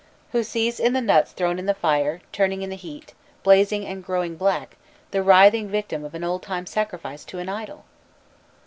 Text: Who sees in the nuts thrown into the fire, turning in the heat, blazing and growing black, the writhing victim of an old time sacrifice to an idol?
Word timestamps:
Who 0.31 0.41
sees 0.41 0.79
in 0.79 0.93
the 0.93 0.99
nuts 1.01 1.31
thrown 1.31 1.59
into 1.59 1.73
the 1.73 1.79
fire, 1.79 2.21
turning 2.31 2.63
in 2.63 2.71
the 2.71 2.75
heat, 2.75 3.13
blazing 3.43 3.85
and 3.85 4.03
growing 4.03 4.35
black, 4.35 4.75
the 5.11 5.21
writhing 5.21 5.69
victim 5.69 6.03
of 6.03 6.15
an 6.15 6.23
old 6.23 6.41
time 6.41 6.65
sacrifice 6.65 7.23
to 7.25 7.37
an 7.37 7.49
idol? 7.49 7.85